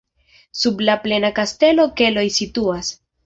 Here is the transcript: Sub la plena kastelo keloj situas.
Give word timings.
Sub 0.61 0.81
la 0.89 0.95
plena 1.03 1.31
kastelo 1.41 1.87
keloj 2.01 2.25
situas. 2.39 2.93